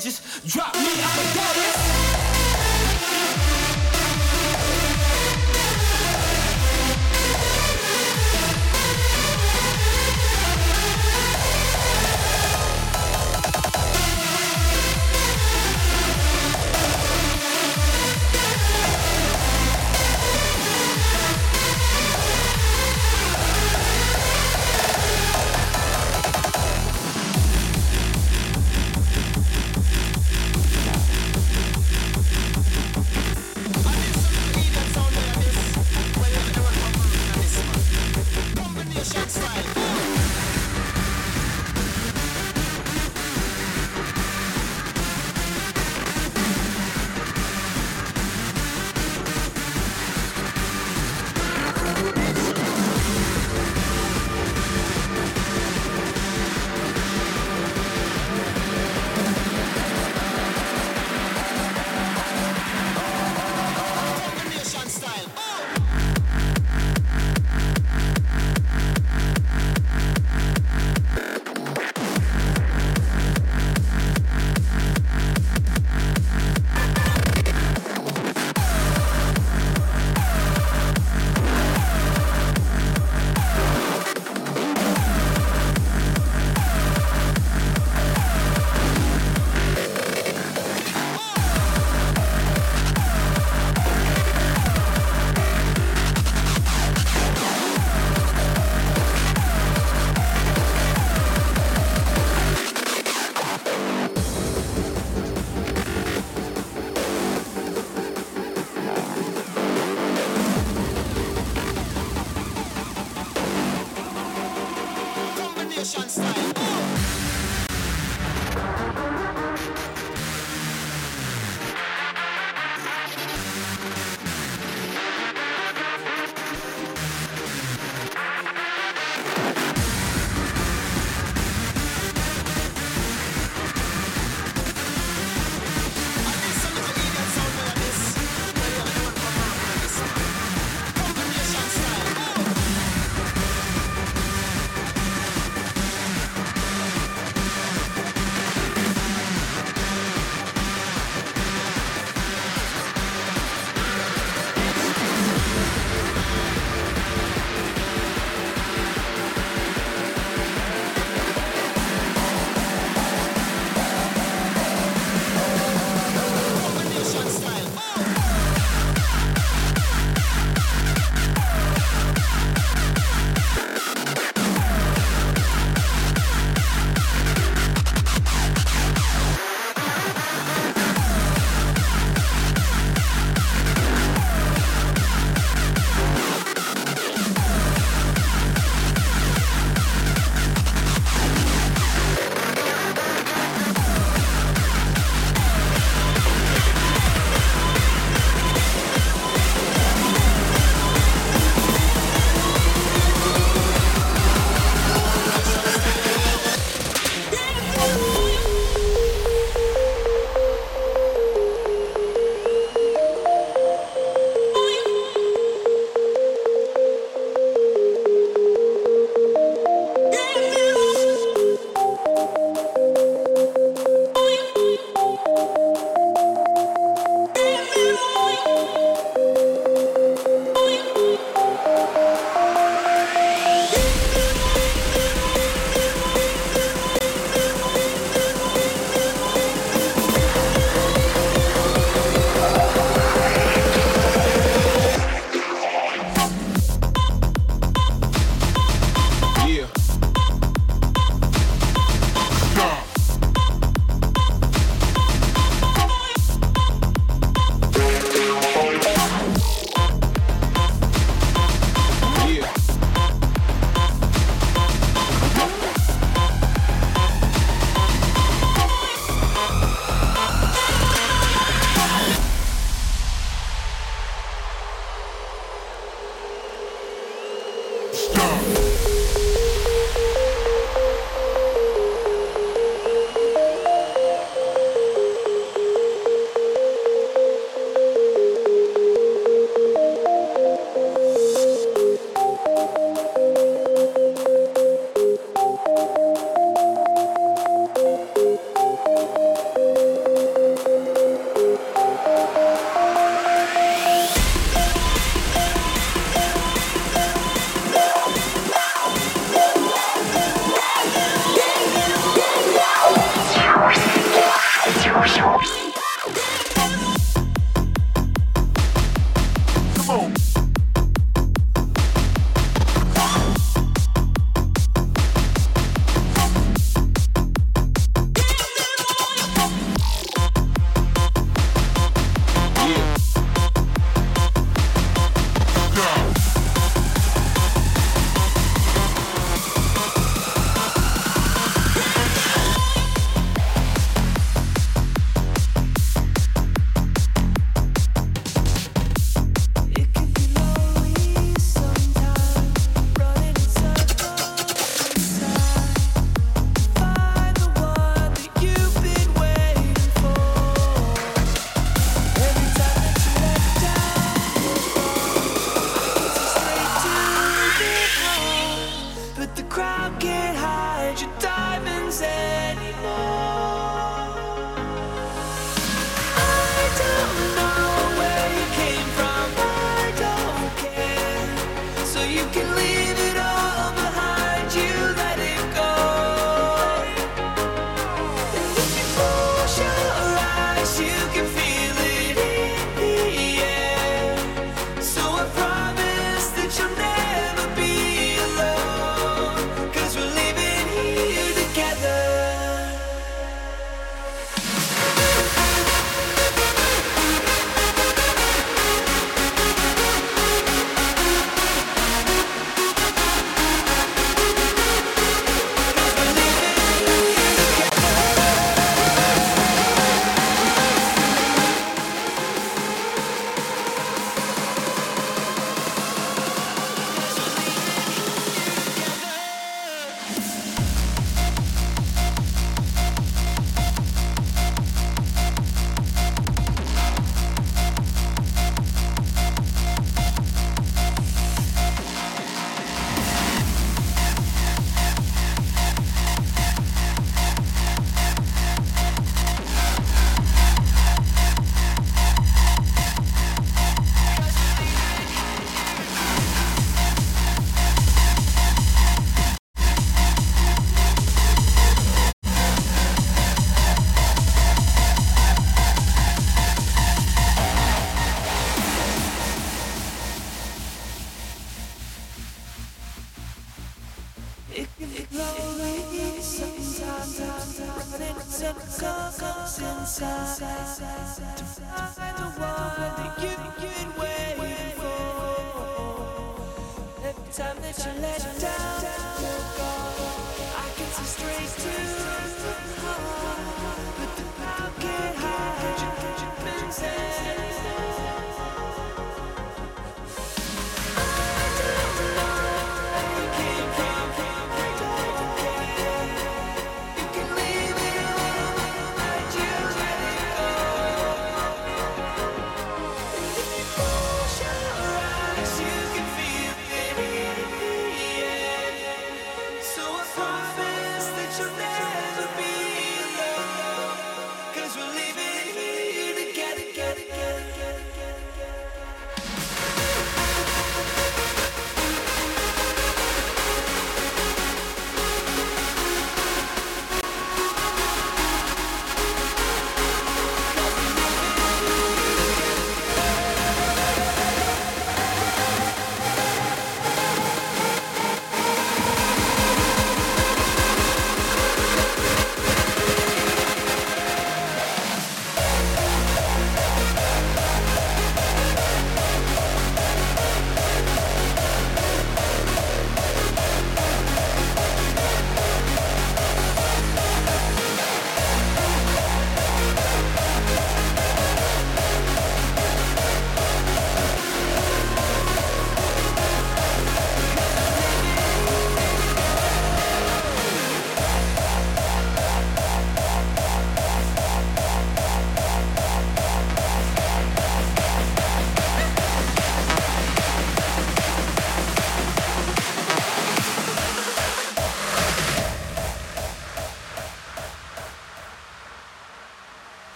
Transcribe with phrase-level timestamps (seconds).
[0.00, 0.20] stages.
[0.46, 1.99] Drop me, I'm a goddess.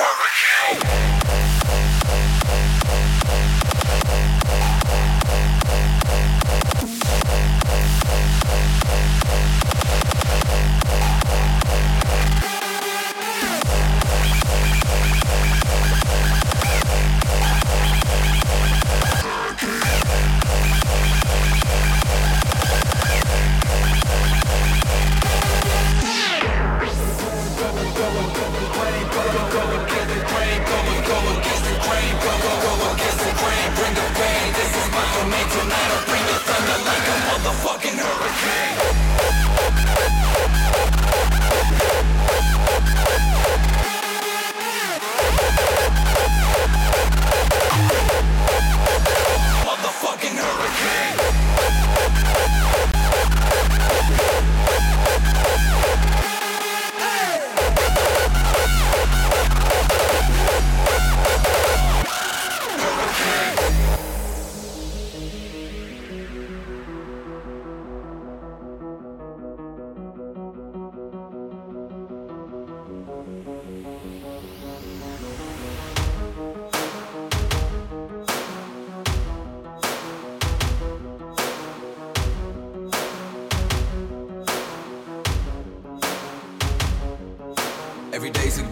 [0.00, 0.29] Warrior.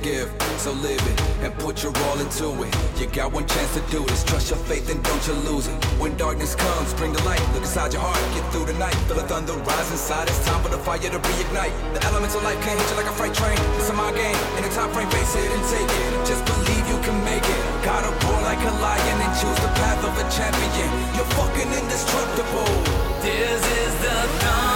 [0.02, 2.75] Give, so live it and put your all into it.
[2.99, 4.25] You got one chance to do this.
[4.25, 5.76] Trust your faith and don't you lose it.
[5.99, 7.40] When darkness comes, bring the light.
[7.55, 8.95] Look inside your heart, get through the night.
[9.07, 10.28] Feel the thunder rise inside.
[10.28, 11.75] It's time for the fire to reignite.
[11.95, 13.59] The elements of life can't hit you like a freight train.
[13.78, 14.38] It's a my game.
[14.59, 16.11] In a time frame, face it and take it.
[16.26, 17.62] Just believe you can make it.
[17.85, 20.90] Gotta roar like a lion and choose the path of a champion.
[21.14, 22.73] You're fucking indestructible.
[23.22, 24.67] This is the thunder.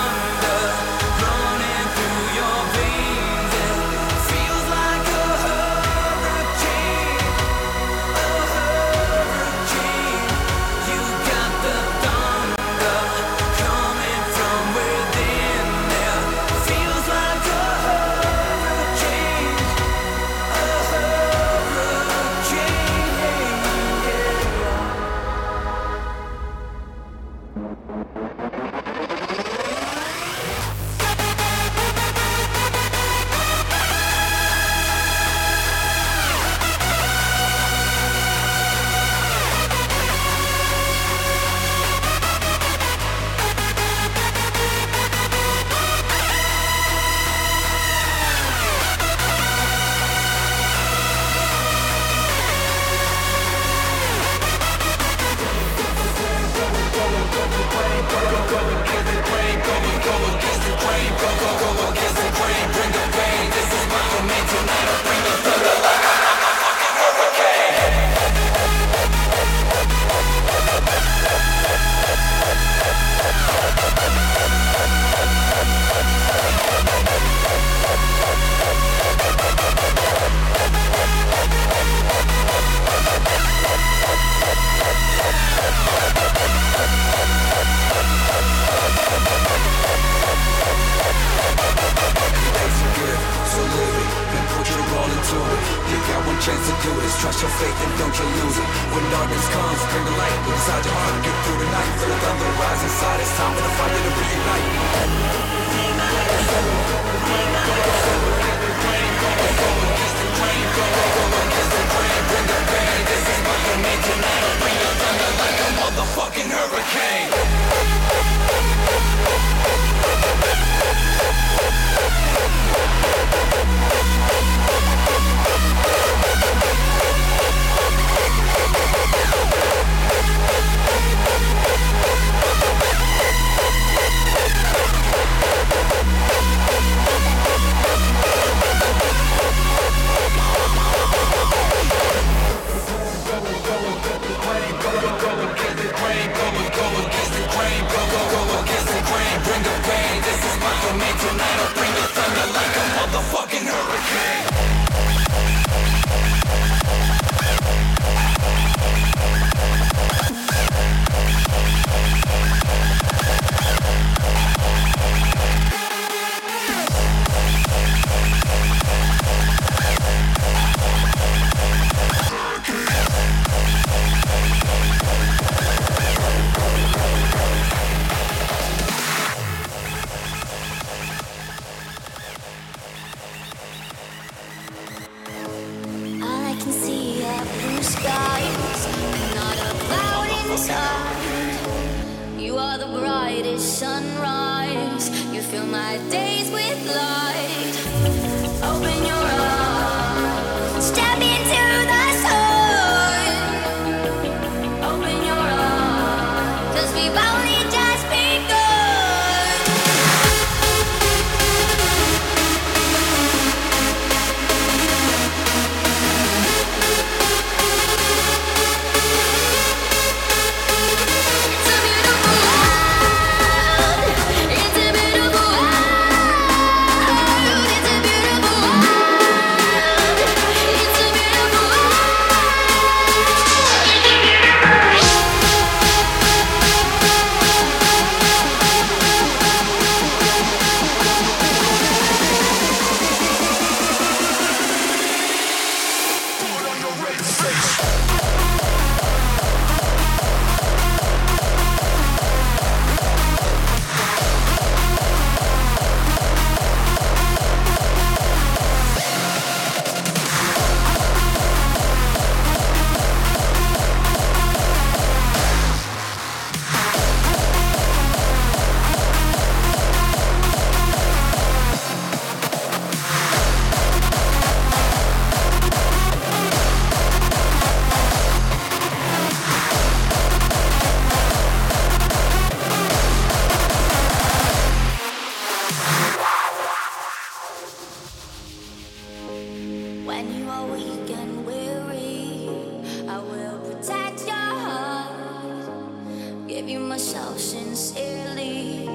[297.02, 298.88] ourselves sincerely.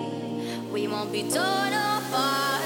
[0.72, 2.57] We won't be torn apart.